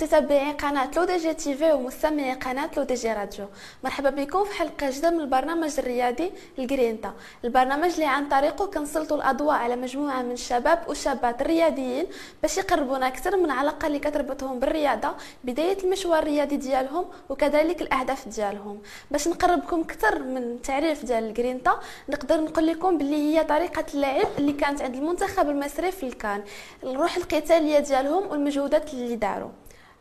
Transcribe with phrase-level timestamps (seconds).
[0.00, 3.46] متتبعي قناة L'ODJ TV ومستمعي قناة L'ODJ Radio.
[3.84, 7.12] مرحبا بكم في حلقة جديدة من البرنامج الرياضي L'GRINTA.
[7.44, 12.06] البرنامج اللي عن طريقه كنسلطوا الأضواء على مجموعة من الشباب والشابات الرياضيين
[12.42, 15.10] باش يقربونا أكثر من علاقة اللي كتربطهم بالرياضة
[15.44, 18.78] بداية المشوار الرياضي ديالهم وكذلك الأهداف ديالهم.
[19.10, 24.52] باش نقربكم أكثر من التعريف ديال L'GRINTA نقدر نقول لكم باللي هي طريقة اللعب اللي
[24.52, 26.42] كانت عند المنتخب المصري في ال CAN.
[26.82, 29.50] الروح القتالية ديالهم والمجهودات اللي داروا.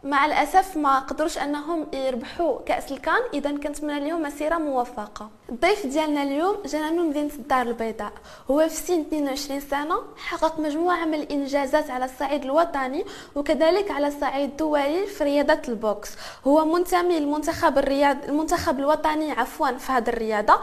[0.04, 3.22] مع الأسف ما قدروش أنهم يربحوا كأس الكان.
[3.34, 5.30] اذا كنتمنى لهم مسيرة موفقة.
[5.50, 8.12] الضيف ديالنا اليوم جانا من مدينه الدار البيضاء.
[8.52, 14.50] هو في سن 22 سنة حقق مجموعة من الإنجازات على الصعيد الوطني وكذلك على الصعيد
[14.50, 16.10] الدولي في رياضة البوكس.
[16.48, 20.54] هو منتمي للمنتخب الرياض المنتخب الوطني عفوا في هذه الرياضة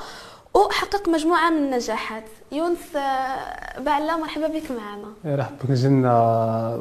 [0.54, 2.24] وحقق مجموعة من النجاحات.
[2.52, 5.12] يونس آه، بعلا مرحبا بك معنا.
[5.24, 6.80] مرحبا بك جنا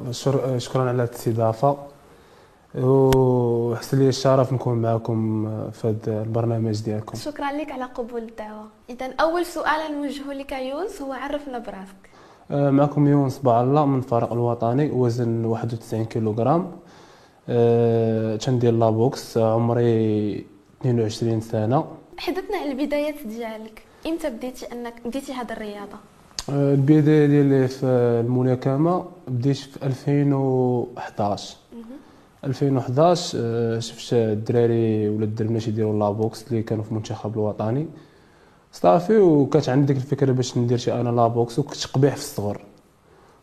[0.58, 1.78] شكرا على الاستضافة.
[2.84, 7.18] وحسن لي الشرف نكون معكم في هذا البرنامج ديالكم.
[7.18, 8.66] شكرا لك على قبول الدعوة.
[8.90, 12.10] اذا أول سؤال نوجهه لك يونس هو عرفنا براسك.
[12.52, 16.72] آه، معكم يونس بعلا من الفريق الوطني وزن 91 كيلوغرام.
[17.50, 20.46] أه تندير la boxe عمري
[20.82, 21.86] 22 سنة.
[22.18, 23.84] حدثنا على البدايات ديالك.
[24.08, 25.98] إمتى بديتي انك بديتي هذه الرياضة؟
[26.50, 27.86] آه، البداية ديالي في
[28.26, 31.58] الملاكمة بديت في 2011
[32.46, 37.88] 2011 آه، شفت الدراري ولا الدربنات يديروا la boxe اللي كانوا في المنتخب الوطني.
[38.72, 42.62] صافي وكانت عندي ديك الفكرة باش ندير شي أنا la boxe وكنت قبيح في الصغر.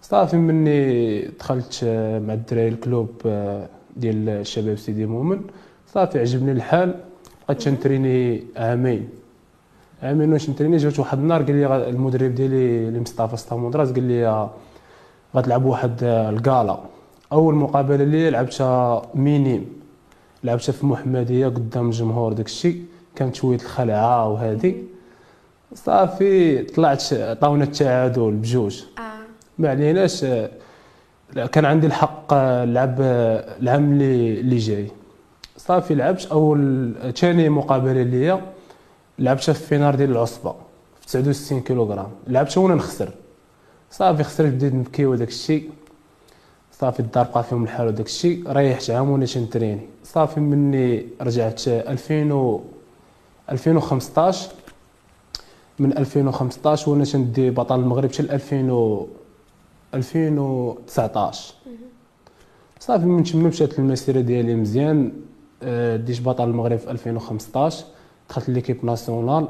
[0.02, 5.40] صافي مني دخلت آه، مع الدراري ال club آه، ديال الشباب سيدي مؤمن.
[5.94, 6.94] صافي عجبني الحال.
[7.48, 9.08] بقيت تنتريني عامين.
[10.02, 14.48] عامين واش نتريني جات واحد النهار قال لي المدرب ديالي اللي مصطفى ستاموندراس قال لي
[15.36, 16.91] غتلعب واحد ال gala
[17.32, 19.66] أول مقابلة لي لعبتها minime
[20.44, 22.76] لعبتها في محمدية قدام الجمهور داكشي.
[23.16, 24.74] كانت شوية الخلعة وهذه
[25.74, 28.82] صافي طلعت عطاونا التعادل بجوج.
[28.98, 29.02] آه.
[29.58, 30.24] ما عليناش
[31.52, 32.34] كان عندي الحق
[32.64, 34.86] لعب العام اللي اللي جاي.
[35.56, 38.40] صافي لعبت أول ثاني مقابلة ليا
[39.18, 40.54] لعبتها في فينار ديال العصبة
[41.00, 42.08] في 69 كيلوغرام.
[42.26, 43.10] لعبتها وأنا نخسر.
[43.90, 45.70] صافي خسرت بديت نبكي وداك الشيء
[46.82, 52.32] صافي الدار بقى فيهم الحال وداك الشيء ريحت عام وأنا تنتريني صافي مني رجعت 2000
[52.32, 52.60] و
[53.50, 54.50] 2015
[55.78, 59.06] من 2015 وأنا تندي بطل المغرب حتى 2000 و
[59.94, 61.54] 2019
[62.80, 65.12] صافي من تما مشات المسيرة ديالي مزيان.
[65.62, 67.84] آه، ديت بطل المغرب في 2015
[68.28, 69.48] دخلت l'équipe nationale.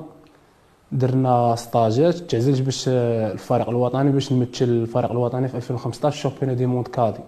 [0.93, 6.57] درنا stage ات تعزلت باش آه، الفريق الوطني باش نمثل الفريق الوطني في 2015 championnat
[6.57, 7.21] du monde cadet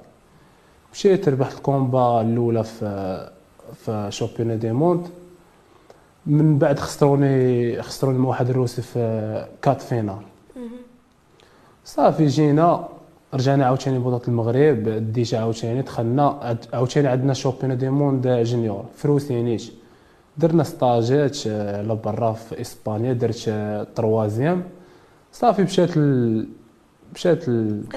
[0.92, 3.30] مشيت ربحت ال combat الأولى في
[3.74, 5.06] في championnat du monde
[6.26, 10.16] من بعد خسروني خسروني مع واحد الروسي في quart de finale.
[11.84, 12.88] صافي جينا
[13.34, 19.70] رجعنا عاوتاني بطولة المغرب ديت عاوتاني دخلنا عاوتاني عندنا championnat du monde junior في روسينيش
[20.38, 23.50] درنا stage ات آه، لبرا في إسبانيا درت
[23.96, 24.62] troisième.
[25.32, 26.48] صافي مشات ال...
[27.14, 27.48] مشات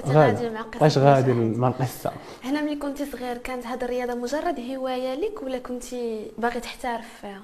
[0.08, 0.50] غادي
[0.80, 1.34] بقيت غادي.
[1.34, 2.12] مع القصة؟
[2.44, 7.42] هنا ملي كنتي صغير كانت هذه الرياضة مجرد هواية لك ولا كنتي باغي تحترف فيها؟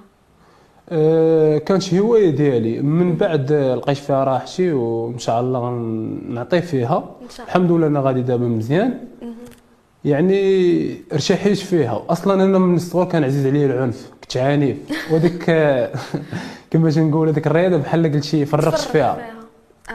[0.89, 2.81] أه كانت هواية ديالي.
[2.81, 7.15] من بعد لقيت فيها راحتي وإن شاء الله غنعطي فيها.
[7.39, 9.07] الحمد لله أنا غادي دابا مزيان.
[10.05, 12.05] يعني ارتحيت فيها.
[12.09, 14.11] أصلا أنا من الصغر كان عزيز عليا العنف.
[14.23, 14.78] كنت عنيف
[15.11, 15.45] وديك
[16.72, 19.31] كما تنقول هذيك الرياضة بحال قلتي فرغت فيها.
[19.89, 19.94] آه.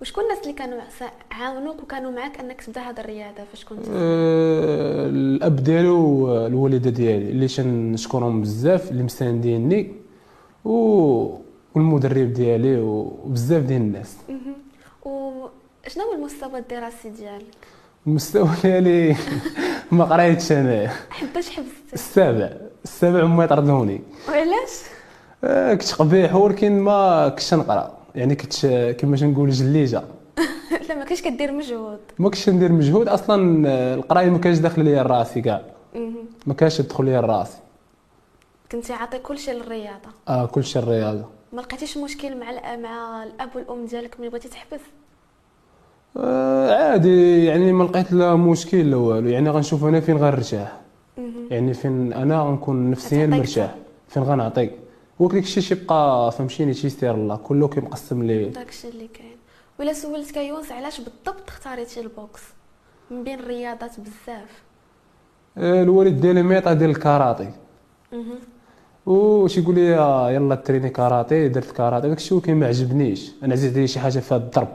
[0.00, 0.80] وشكون الناس اللي كانوا
[1.30, 7.48] عاونوك وكانوا معك أنك تبدأ هذه الرياضة؟ فاش كنت أه الأب ديالي والوالده ديالي اللي
[7.48, 9.92] تنشكرهم بزاف اللي مسانديني
[10.64, 10.74] و
[11.74, 14.16] والمدرب ديالي وبزاف ديال الناس.
[15.04, 17.44] وشنو هو المستوى الدراسي ديالك؟
[18.06, 19.16] المستوى ديالي
[19.92, 20.88] ما قريتش أنا.
[21.10, 22.50] حباش حبست السابع.
[22.84, 24.70] السابع هما يطردوني وعلاش
[25.44, 27.94] آه، كنت قبيح ولكن ما كنتش نقرا.
[28.14, 28.66] يعني كنت
[28.98, 30.02] كما تنقول جليجة.
[30.88, 31.98] لا ما كاينش كدير مجهود.
[32.18, 35.62] ما كنتش ندير مجهود أصلا آه، القرايه ما كانش داخله ليا راسي كاع.
[36.46, 37.58] ما كانش تدخل ليا راسي.
[38.72, 40.08] كنتي عاطي كلشي للرياضة.
[40.28, 44.80] آه كلشي الرياضه ما لقيتيش مشكل مع مع الأب والأم ديالك ملي بغيتي تحبس؟
[46.16, 49.28] آه عادي يعني ما لقيت لا مشكل لا والو.
[49.28, 50.80] يعني غنشوف أنا فين غنرتاح.
[51.50, 53.74] يعني فين أنا غنكون نفسيا مرتاح.
[54.08, 54.70] فين غنعطي
[55.18, 57.36] وداك الشيء تيبقى فهمتيني تيستير الله.
[57.36, 58.44] كله كيمقسم لي.
[58.48, 59.36] داكشي اللي كاين.
[59.80, 62.42] ولا سولتك يونس علاش بالضبط اختاريتي ال boxe؟
[63.10, 64.62] من بين الرياضات بزاف.
[65.58, 67.50] آه، الوالد ديالي maître ديال الكاراتي.
[69.06, 72.08] وش يقول لي آه، يلا تريني كاراتي درت كاراتي.
[72.08, 74.68] داكشي ولكن ما عجبنيش أنا عزيز عليا شي حاجة فيها الضرب.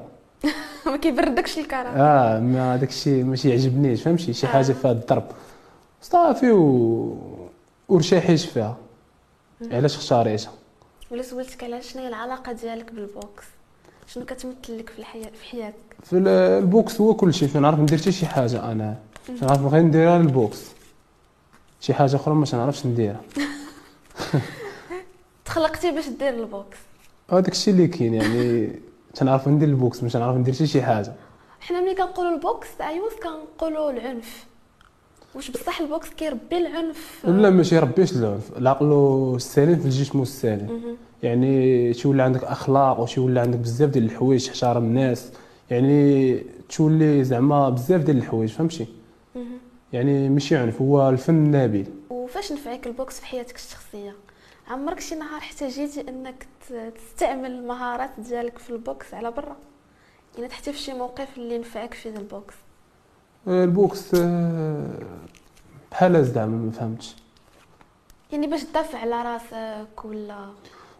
[0.86, 4.04] ما كيبردكش الكرة آه ما داكشي ماشي يعجبنيش.
[4.04, 5.24] فهمتي؟ شي حاجة فيها الضرب.
[6.02, 7.18] صافي و
[7.90, 8.78] ورشاحيش فيها.
[9.72, 10.52] علاش اختاريتها
[11.12, 13.44] ولا سولتك على شنو هي العلاقة ديالك بال boxe؟
[14.08, 17.48] شنو كتمثل لك في الحياة في حياتك؟ في ال- ال boxe هو كل شيء.
[17.48, 18.98] فنعرف ندير حتى شي حاجة أنا.
[19.40, 20.60] فنعرف غير نديرها لل boxe.
[21.82, 23.22] شي حاجة أخرى ما تنعرفش نديرها.
[25.46, 26.78] تخلقتي باش دير البوكس.
[27.32, 28.72] هذاك الشيء اللي كاين يعني
[29.14, 31.14] تنعرف ندير ال boxe مش تنعرف ندير حتى شي حاجة.
[31.62, 34.46] حنا ملي كنقولوا ال boxe عيوز كنقولوا العنف.
[35.36, 37.26] واش بصح ال boxe كيربي العنف.
[37.26, 38.58] لا ماشي يربيش العنف.
[38.58, 38.94] العقل
[39.36, 40.98] السليم في الجسم السليم.
[41.24, 45.32] يعني تولي عندك أخلاق وتولي عندك بزاف ديال الحوايج تحترم الناس.
[45.70, 48.88] يعني تولي زعما بزاف ديال الحوايج فهمتي.
[49.94, 51.86] يعني ماشي عنف هو الفن النبيل.
[52.10, 54.16] وفاش نفعك ال boxe في حياتك الشخصية؟
[54.68, 56.48] عمرك شي نهار احتاجيتي إنك
[56.96, 59.56] تستعمل المهارات ديالك في ال boxe على برا؟
[60.38, 62.56] يعني حتى في شي موقف اللي نفعك فيه ال boxe؟
[63.48, 64.90] ال boxe آه،
[65.92, 67.16] بحال زعما ما فهمتش.
[68.32, 70.50] يعني باش تدافع على راسك ولا؟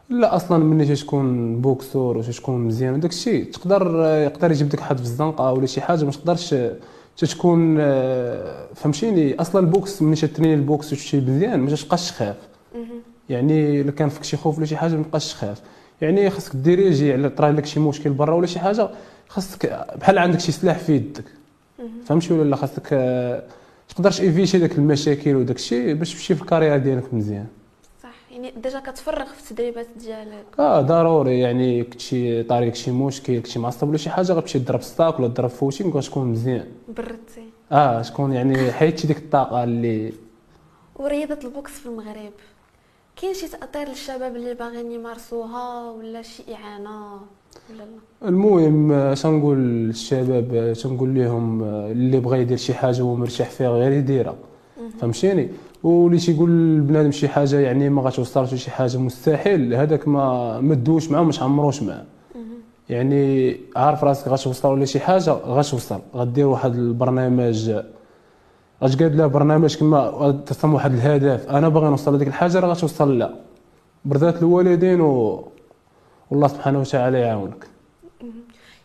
[0.10, 4.80] لا أصلا ملي تكون boxeur ولا تكون مزيان وداك الشيء تقدر آه، يقدر يجيب ديك
[4.80, 6.76] حد في الزنقة ولا شي حاجة ما تقدرش آه،
[7.18, 12.36] تكون آه، فهمتيني؟ أصلا ال boxe ملي تتريني ال boxe وتمشي مزيان ما تبقاش تخاف.
[13.30, 15.62] يعني الا كان فيك شي خوف ولا شي حاجة ما تبقاش تخاف
[16.02, 18.90] يعني خاصك diriger على طرا لك شي مشكل برا ولا شي حاجة
[19.28, 21.24] خاصك بحال عندك شي سلاح في يدك.
[22.06, 23.44] فهمتي ولا لا؟ خاصك آه،
[23.90, 27.48] تقدرش éviter داك المشاكل وداك الشيء باش تمشي في ال carrière ديالك مزيان.
[28.04, 30.46] صح يعني déjà كتفرغ في التدريبات ديالك.
[30.60, 35.20] آه ضروري يعني كنتي طاريك شي مشكل كنتي معصب ولا شي حاجة غتمشي تضرب sac
[35.20, 36.68] ولا تضرب footing وتكون مزيان.
[36.88, 40.14] بردتي آه تكون يعني حيدتي ديك الطاقة اللي
[40.96, 42.32] ورياضة ال boxe في المغرب.
[43.22, 47.20] كاين شي تأثير للشباب اللي باغيين يمارسوها ولا شي لا
[48.26, 54.36] المهم تنقول للشباب تنقول لهم اللي بغى يدير شي حاجة وهو مرتاح فيها غير يديرها.
[55.00, 55.50] فهمتيني؟
[55.84, 59.74] واللي تيقول لبنادم شي حاجة يعني ما غتوصلش شي حاجة مستحيل.
[59.74, 62.06] هذاك ما تدوش معاه ما تعمروش معاه.
[62.90, 67.72] يعني عارف راسك غتوصل ولا شي حاجة غتوصل غدير واحد البرنامج
[68.84, 71.50] غتقاد له برنامج كما تصمم واحد الهدف.
[71.50, 73.36] أنا باغي نوصل لديك الحاجة راه غتوصل لا.
[74.06, 75.48] برذات الوالدين و...
[76.32, 77.68] والله سبحانه وتعالى يعاونك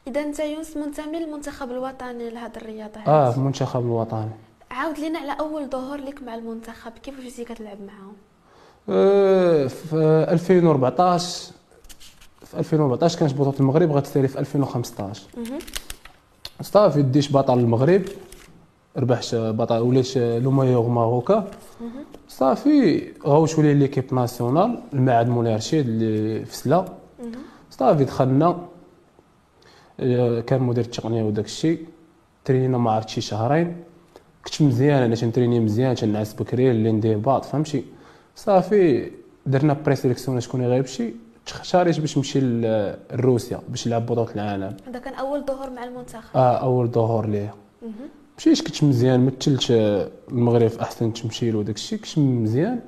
[0.06, 3.06] إذا أنت يونس منتمي للمنتخب الوطني لهذه الرياضة هذه.
[3.08, 4.30] آه المنتخب الوطني
[4.70, 8.12] عاود لينا على أول ظهور لك مع المنتخب كيف جيتي كتلعب معاهم
[8.88, 9.96] آه، في
[10.28, 11.52] 2014
[12.44, 15.58] في 2014 كانت بطولة المغرب غتسالي في 2015 مهم.
[16.60, 18.02] صافي ديش بطل المغرب
[18.96, 21.50] ربحت بطل وليت لومايور ماروكا
[21.80, 22.04] مهم.
[22.28, 26.84] صافي غاوت ولي l'équipe nationale المعهد مولاي رشيد اللي في سلا.
[27.78, 28.66] صافي دخلنا.
[30.00, 31.86] آه، كان مدير التقنية وداك الشيء.
[32.44, 33.76] ترينينا ما عرفت شي شهرين.
[34.44, 37.84] كنت مزيان أنا تنتريني مزيان تنعس بكري اللي ندير باط فهمتي؟
[38.36, 39.10] صافي
[39.46, 41.14] درنا présélection شكون اللي غيمشي
[41.46, 44.76] تختاريت باش نمشي لروسيا باش نلعب بطولة العالم.
[44.88, 46.36] هذا كان أول ظهور مع المنتخب.
[46.36, 47.54] آه أول ظهور ليا.
[48.38, 49.26] مشيت كنت مزيان.
[49.26, 52.80] مثلت آه، المغرب في احسن تمثيل وداك الشيء كنت مزيان.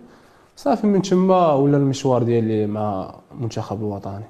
[0.56, 4.24] صافي من تما ولا المشوار ديالي مع المنتخب الوطني.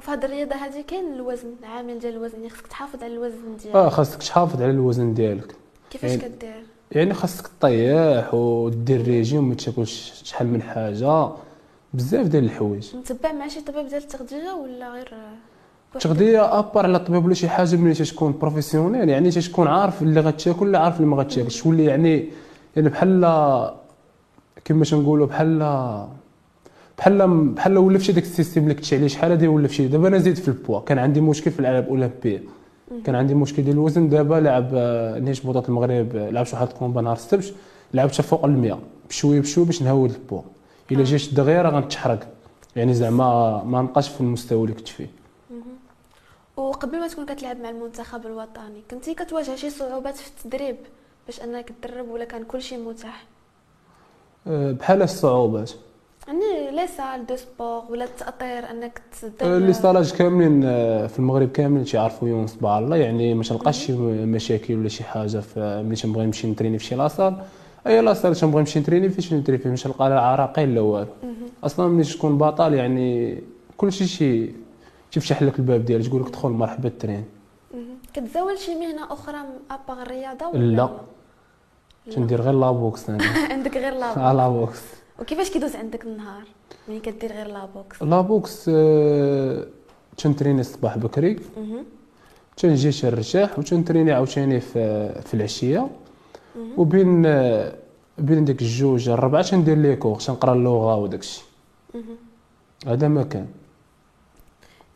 [0.00, 3.76] وفي هذه الرياضة هذه كاين الوزن عامل ديال الوزن يعني خصك تحافظ على الوزن ديالك.
[3.76, 5.54] آه خاصك تحافظ على الوزن ديالك.
[5.90, 11.28] كيفاش يعني- كدير؟ يعني خاصك تطيح ودير ريجيم ما تاكلش شحال من حاجة.
[11.94, 12.96] بزاف ديال الحوايج.
[12.96, 15.14] متبع مع شي طبيب ديال التغذية ولا غير؟
[15.94, 20.20] التغذية à part على الطبيب ولا شي حاجة ملي تكون professionnel يعني تكون عارف اللي
[20.20, 21.62] غتاكل ولا عارف اللي ما غتاكلش.
[21.62, 22.28] تولي يعني
[22.76, 23.20] يعني بحال
[24.64, 25.58] كما تنقولوا بحال
[27.00, 30.36] بحال بحال ولفتي داك ال système اللي كنتي عليه شحال هادي ولفتي دابا أنا زيد
[30.36, 30.80] في البوا.
[30.80, 32.42] كان عندي مشكل في الألعاب الأولمبية.
[33.04, 34.08] كان عندي مشكل ديال الوزن.
[34.08, 37.54] دابا لعب آه، نهيت بطولة المغرب آه، لعبت واحد ال combat نهار السبت.
[37.94, 38.78] لعبت فوق ال 100
[39.08, 40.42] بشوية بشوية باش نهود البوا.
[40.92, 42.28] إلا دغيا راه غنتحرق.
[42.76, 45.10] يعني زعما ما نبقاش في المستوى اللي كنت فيه.
[46.56, 50.76] وقبل ما تكون كتلعب مع المنتخب الوطني كنتي كتواجه شي صعوبات في التدريب
[51.26, 53.24] باش أنك تدرب ولا كان كلشي متاح؟
[54.46, 55.72] آه، بحال الصعوبات.
[56.30, 61.18] يعني les salles de sport ولا التاطير أنك آه، تدير les stages كاملين آه، في
[61.18, 63.92] المغرب كاملين تيعرفوا يونس تبارك الله يعني ما تلقاش شي
[64.26, 67.36] مشاكل ولا شي حاجة ملي تنبغي نمشي نتريني في شي la salle.
[67.86, 71.06] أي la salle تنبغي نمشي نتريني فيش نتريني فيه مش نلقى لا عراقيل لا والو.
[71.64, 73.38] أصلا ملي تكون بطل يعني
[73.76, 74.50] كلشي شي
[75.12, 77.24] تفتح لك الباب ديالك تقول لك دخل مرحبا ترين.
[78.14, 79.36] كتزاول شي مهنة أخرى
[79.70, 80.90] اباغ الرياضه ولا؟ لا.
[82.14, 83.18] تندير غير la boxe أنا
[83.52, 84.80] عندك غير la boxe la boxe
[85.20, 86.42] وكيفاش كيدوز عندك النهار؟
[86.88, 89.66] ملي كدير غير لابوكس لابوكس آه،
[90.16, 91.38] تنتريني الصباح بكري.
[92.56, 95.88] تنجي تنرتاح وتنتريني عاوتاني في في العشية.
[96.76, 97.74] وبين آه،
[98.18, 101.42] بين ديك الجوج الربعة تندير les cours تنقرا اللغة وداكشي.
[102.86, 103.46] هذا ما كان.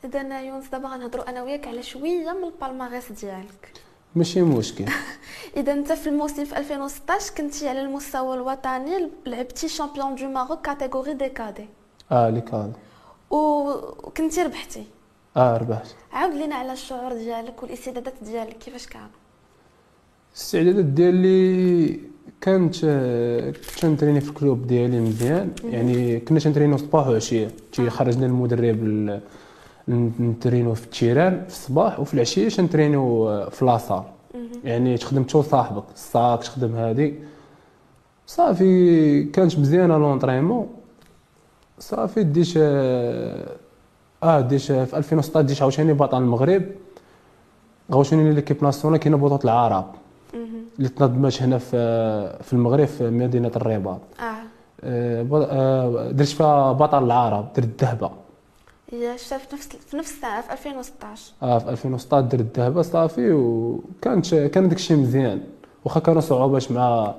[0.05, 3.73] اذا يونس دابا غنهضروا أنا وياك على شوية من ال palmarès ديالك.
[4.15, 4.85] ماشي مشكل.
[5.57, 11.15] اذا أنت في الموسم في 2016 كنتي على المستوى الوطني لعبتي championnat du Maroc catégorie
[11.15, 11.67] des cadets.
[12.13, 12.73] آه les cadets
[13.31, 13.71] و-
[14.07, 14.85] وكنتي ربحتي؟
[15.37, 15.87] آه ربحت.
[16.13, 19.09] عاود لينا على الشعور ديالك والاستعدادات ديالك كيفاش كانوا
[20.33, 22.01] الاستعدادات ديالي
[22.41, 25.53] كانت كنت تنتريني في ال club ديالي مزيان.
[25.65, 29.21] يعني كنا تنترينو صباح وعشيه تيخرجنا المدرب ال-
[29.89, 34.03] نترينو في ال terrain في الصباح وفي العشية تنترينو آه، في la salle.
[34.65, 37.15] يعني تخدم تو صاحبك ال sac تخدم هادي.
[38.27, 40.69] صافي كانت مزيانه l'entraînement.
[41.79, 43.57] صافي ديت آه
[44.23, 46.63] آه، ديت في 2016 ديت عاوتاني بطل المغرب.
[47.93, 49.87] عاوتاني l'équipe nationale كاينة بطولة العرب.
[50.79, 51.77] اللي تنظمت هنا في
[52.43, 54.01] في المغرب في مدينة الرباط.
[54.21, 54.45] آه.
[54.85, 58.11] آه، درت فيها بطل العرب درت الذهبة.
[58.93, 63.33] هي شتا في نفس في نفس الساعة في 2016 آه في 2016 درت الذهبه صافي
[63.33, 65.41] وكانت كان داكشي مزيان.
[65.85, 67.15] واخا كانوا صعوبات مع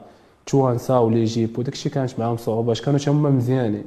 [0.45, 3.86] توانسه و l'Égypte وداكشي كانت معاهم صعوبات كانوا هما مزيانين.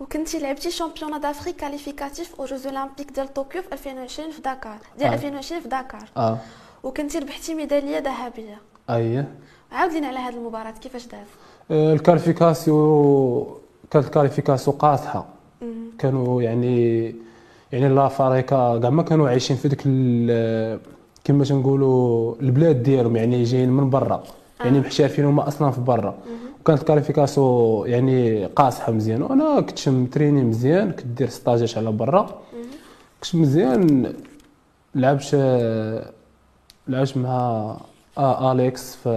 [0.00, 4.78] وكنتي لعبتي championnat d'Afrique qualificatif aux Jeux Olympiques ديال طوكيو في 2020 في داكار.
[4.98, 5.14] ديال آه.
[5.14, 6.08] 2020 في داكار.
[6.16, 6.38] آه.
[6.82, 8.58] وكنتي ربحتي ميدالية ذهبية.
[8.90, 9.28] أييه.
[9.72, 11.26] عاود لينا على هذه المباراة كيفاش داز
[11.70, 13.58] آه، ال qualification
[13.90, 15.26] كانت ال qualification قاصحة.
[15.98, 17.04] كانوا يعني
[17.72, 19.82] يعني l'Afrique كاع ما كانوا عايشين في ديك
[21.24, 24.22] كما تنقولوا البلاد ديالهم يعني جايين من برا.
[24.64, 26.14] يعني محترفين هما أصلا في برا.
[26.60, 29.22] وكانت ال qualification يعني قاصحة مزيان.
[29.22, 32.40] وأنا كنت متريني مزيان كنت دير ستاجات على برا.
[33.22, 34.12] كنت مزيان
[34.94, 35.34] لعبت
[36.88, 37.76] لعبت مع
[38.18, 39.08] آه آليكس في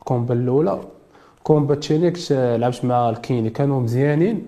[0.00, 0.80] ال combat الأولى.
[1.42, 3.50] combat الثاني كنت لعبت مع الكيني.
[3.50, 4.42] كانوا مزيانين.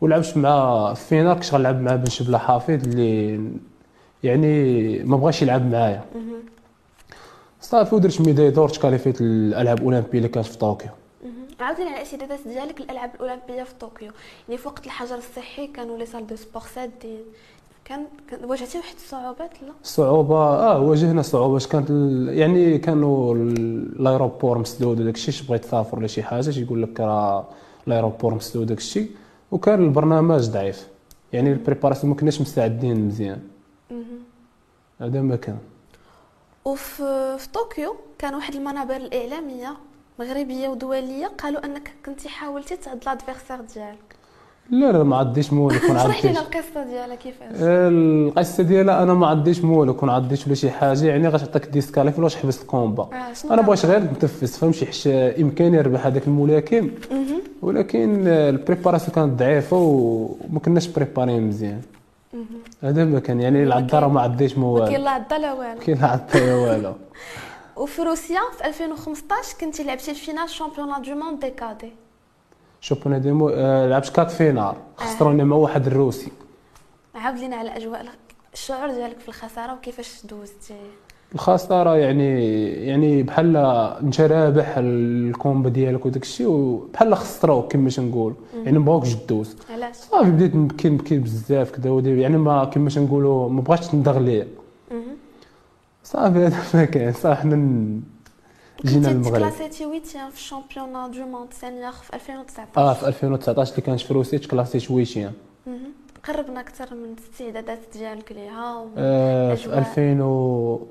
[0.00, 3.40] ولعبت مع في ال finale كنت غنلعب مع بن شبله حافظ اللي
[4.24, 6.04] يعني ما بغاش يلعب معايا.
[7.60, 10.90] صافي ودرت médaille d'or تكاليفيت الألعاب الأولمبية اللي كانت في طوكيو.
[11.60, 14.10] لينا على الاستعدادات ديالك للالعاب الأولمبية في طوكيو.
[14.48, 17.20] يعني في وقت الحجر الصحي كانوا les salles de sport سادين.
[17.84, 18.04] كان
[18.44, 19.72] واجهتي واحد الصعوبات؟ لا.
[19.82, 25.64] صعوبة آه واجهنا صعوبات كانت ال- يعني كانوا ال- ال aéroport مسدود وداك الشيء بغيت
[25.64, 27.44] تسافر ولا شي حاجة تيقول لك راه
[27.86, 29.10] ال aéroport مسدود وداك الشيء
[29.50, 30.88] وكان البرنامج ضعيف.
[31.32, 33.42] يعني ال préparation ما كناش مستعدين مزيان.
[35.00, 35.58] هذا ما كان.
[36.64, 39.76] وفي في طوكيو كان واحد المنابر الإعلامية
[40.18, 44.15] مغربية ودولية قالوا أنك كنتي حاولتي تعض l'adversaire ديالك.
[44.70, 49.26] لا لا ما عديش مولك كون اشرح لنا القصة ديالها كيفاش؟ القصة ديالها أنا ما
[49.26, 53.52] عديش مولك كون عضيت ولا شي حاجة يعني غتعطيك disqualif ولا تحبس ال combat آه،
[53.52, 55.06] أنا؟ بغيت غير نتنفس فهمتي حيت
[55.40, 56.90] امكاني نربح هذاك الملاكم.
[57.62, 61.80] ولكن ال préparation كانت ضعيفة وما كناش بريبارين مزيان.
[62.82, 65.80] هذا ما كان يعني ما عديش ما ما كاين والو لا عضه لا والو.
[65.80, 66.92] كاين لا عضه والو.
[67.76, 71.92] وفي روسيا في 2015 كنتي لعبتي ال finale championnat du monde des cadets.
[72.80, 76.30] championnat du monde آه، لعبت quart finale خسرونا مع واحد الروسي.
[77.14, 78.06] عاود لينا على الأجواء
[78.52, 80.74] الشعور ديالك في الخسارة وكيفاش دوزتي
[81.34, 82.40] الخسارة يعني
[82.72, 88.84] يعني بحال انت رابح ال combat ديالك وداك الشيء وبحال خسروك كما تنقول يعني ما
[88.84, 93.60] بغاوكش دوز علاش؟ صافي بديت نبكي نبكي بزاف كذا ودي- يعني ما كما تنقولوا ما
[93.60, 94.42] بغاتش ندغ.
[96.04, 97.12] صافي هذا ما كاين.
[97.12, 98.02] صافي حنا ن-
[98.86, 103.06] جينا كنتي للمغرب تكلاسيتي 8 في ال championnat du monde senior في 2019 آه في
[103.08, 105.92] 2019 اللي كانت في روسيا تكلاسيت مهم.
[106.24, 108.84] قربنا أكثر من الاستعدادات ديالك ليها.
[108.96, 109.78] آه، في أجواء.
[109.78, 110.86] 2000 و...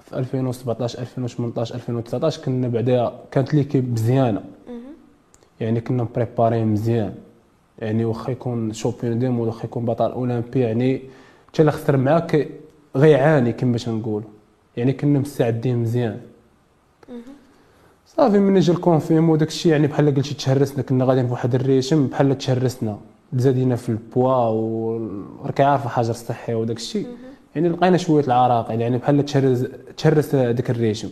[0.00, 4.44] في 2017 2018 2019 كنا بعدا كانت l'équipe مزيانه.
[5.60, 7.14] يعني كنا مبريبارين مزيان
[7.78, 11.02] يعني واخا يكون champion du monde واخا يكون بطل اولمبي يعني
[11.48, 12.48] حتى اللي خسر معاك
[12.96, 14.28] غيعاني كما تنقولوا
[14.76, 16.20] يعني كنا مستعدين مزيان.
[18.16, 21.54] صافي من جا ال confinement وداك الشيء يعني بحال قلتي تشهرسنا كنا غاديين في واحد
[21.54, 22.98] ال rythme بحال تشهرسنا
[23.32, 27.06] زادينا في البوا وراك عارف الحجر الصحي وداك الشيء.
[27.54, 29.64] يعني لقينا شوية العراقيل يعني بحال تشهرس
[29.96, 31.08] تشهرس داك ال rythme.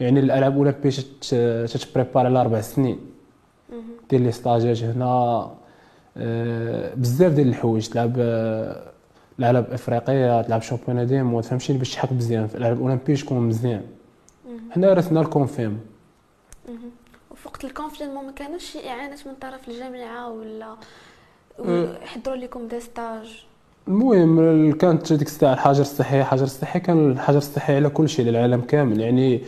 [0.00, 2.98] يعني الألعاب الاولمبيه تت- تتبريبار على أربع سنين.
[4.10, 5.50] دير لي ستاجات هنا.
[6.16, 8.82] آه، بزاف ديال الحوايج تلعب آه،
[9.38, 12.46] الألعاب إفريقية تلعب championnat du monde فهمتي باش تحك مزيان.
[12.46, 13.82] في الالعاب الاولمبيه تكون مزيان.
[14.70, 15.78] حنا رسنا ال confinement.
[17.30, 20.76] وفي وقت ال confinement ما كانوش شي إعانات من طرف الجامعة ولا.
[22.02, 23.44] يحضروا لكم des stages.
[23.88, 28.60] المهم كانت ديك الساعة الحجر الصحي الحجر الصحي كان الحجر الصحي على كل شيء للعالم
[28.60, 29.00] كامل.
[29.00, 29.44] يعني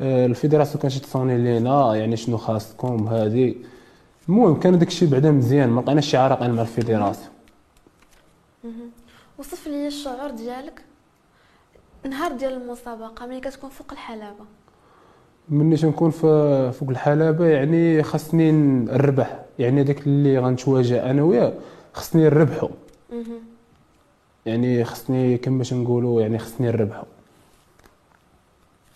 [0.00, 3.54] آه، ال fédération كانت تصوني لينا يعني شنو خاصكم هذه.
[4.28, 7.28] المهم كان داك الشيء بعدا مزيان ما لقيناش شي عراقين مع الفيدراسيون.
[9.38, 10.84] وصف لي الشعور ديالك.
[12.08, 14.44] نهار ديال المسابقة ملي كتكون فوق الحلبة.
[15.50, 19.44] ملي تنكون فوق الحلبة يعني خاصني نربح.
[19.58, 21.52] يعني داك اللي غنتواجه أنا وياه
[21.92, 22.68] خصني نربحو.
[24.46, 27.04] يعني خصني كما تنقولوا يعني خصني نربحو.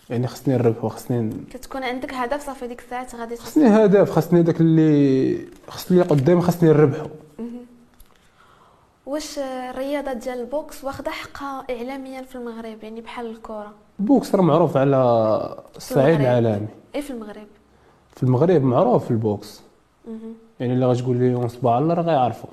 [0.09, 4.61] يعني خصني نربحو خصني كتكون عندك هدف صافي ديك الساعات غادي خصني هدف خصني داك
[4.61, 7.07] اللي خصني قدام خصني نربحو.
[9.05, 14.35] واش الرياضة ديال ال boxe واخدة حقها اعلاميا في المغرب؟ يعني بحال الكره ال boxe
[14.35, 14.97] راه معروف على
[15.75, 16.67] الصعيد العالمي.
[16.95, 17.47] اي في المغرب؟
[18.15, 19.61] في المغرب معروف في ال boxe.
[20.59, 22.49] يعني اللي غتقول لي صباح الله راه غيعرفوا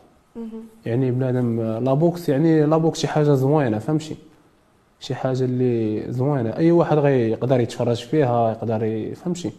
[0.86, 4.16] يعني بنادم la boxe يعني la boxe شي حاجة زوينة فهمتي؟
[5.00, 6.56] شي حاجة اللي زوينة.
[6.56, 9.50] أي واحد غيقدر يتفرج فيها يقدر يفهمشي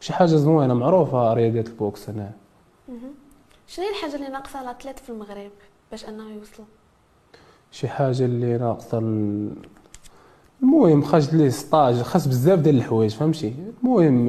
[0.00, 2.30] شي حاجة زوينة معروفة رياضه ال boxe هنا.
[3.66, 5.50] شنو هي الحاجة اللي ناقصة ال athlètes في المغرب
[5.90, 6.66] باش أنه يوصلوا
[7.70, 8.98] شي حاجة اللي ناقصة
[10.62, 14.26] المهم خرج les stages خاص بزاف ديال الحوايج فهمتي؟ المهم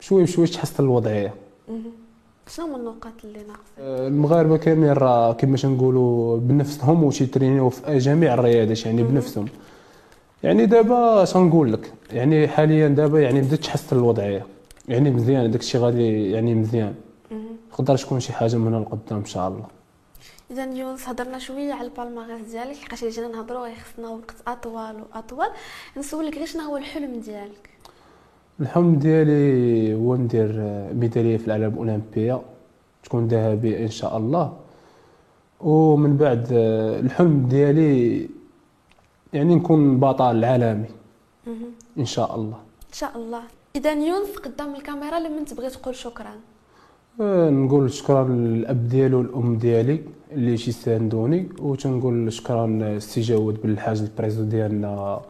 [0.00, 1.34] بشوي بشوي تحسن الوضعية.
[2.48, 8.34] شنو هما النقاط اللي ناقصة؟ آه، المغاربة كاملين راه كما تنقولوا بنفسهم وتيترينيو في جميع
[8.34, 9.46] الرياضات يعني بنفسهم.
[10.42, 14.46] يعني دابا نقول لك يعني حاليا دابا يعني بدات تحسن الوضعية.
[14.88, 16.94] يعني مزيان داك الشيء غادي يعني مزيان.
[17.72, 19.64] تقدر تكون شي حاجة من القدام إن شاء الله.
[20.50, 25.46] إذا يونس هضرنا شوية على البالماغاس ديالك لحقاش جينا نهضروا غيخصنا وقت أطول وأطول.
[25.96, 27.70] نسولك غير شنو هو الحلم ديالك؟
[28.60, 30.52] الحلم ديالي هو ندير
[30.94, 32.42] ميدالية في الالعاب الأولمبية
[33.04, 34.56] تكون ذهبية إن شاء الله.
[35.60, 36.48] ومن بعد
[37.04, 38.28] الحلم ديالي
[39.32, 40.88] يعني نكون بطل عالمي.
[41.98, 42.58] إن شاء الله.
[42.88, 43.42] إن شاء الله.
[43.76, 46.34] إذا يونس قدام الكاميرا لمن تبغي تقول شكرا؟
[47.18, 50.00] نقول شكرا للأب ديالي والأم ديالي
[50.32, 55.20] اللي تيساندوني وتنقول شكرا للسي جواد بلحاج ال président ديالنا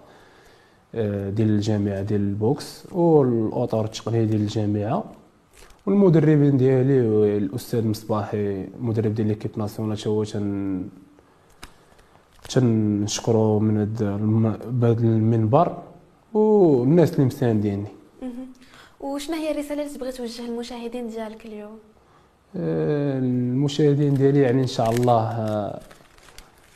[0.95, 5.05] آه، ديال الجامعة ديال ال boxe والاطر التقنية ديال الجامعة.
[5.87, 7.01] والمدربين ديالي
[7.37, 10.85] الاستاذ مصباحي مدرب ديال ليكيب ناسيونال تا هو تن
[12.51, 14.17] تنشكرو من هذا
[15.01, 15.83] المنبر
[16.35, 18.00] والناس اللي مسانديني.
[19.01, 21.79] وشنو هي الرسالة اللي تبغي توجه للمشاهدين ديالك اليوم؟
[22.57, 25.81] آه، المشاهدين ديالي يعني إن شاء الله آه،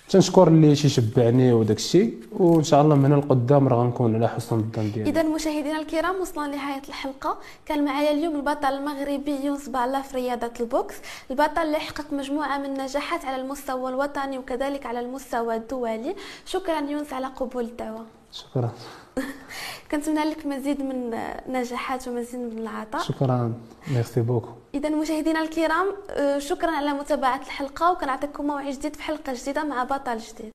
[0.08, 4.56] تنشكر اللي تيشبعني وداك الشيء وإن شاء الله من هنا لقدام راه غنكون على حسن
[4.56, 5.10] الظن ديالي.
[5.10, 7.38] إذا مشاهدينا الكرام وصلنا لنهاية الحلقة.
[7.66, 10.94] كان معايا اليوم البطل المغربي يونس بالا في رياضة ال boxe
[11.30, 16.14] البطل اللي حقق مجموعة من النجاحات على المستوى الوطني وكذلك على المستوى الدولي.
[16.46, 18.04] شكرا يونس على قبول الدعوة.
[18.32, 18.70] شكرا.
[19.90, 23.02] كنتمنى لك مزيد من النجاحات ومزيد من العطاء.
[23.02, 23.54] شكرا.
[23.94, 24.48] merci beaucoup.
[24.74, 29.84] اذا مشاهدينا الكرام آه، شكرا على متابعة الحلقة وكنعطيكم موعد جديد في حلقة جديدة مع
[29.84, 30.50] بطل جديد.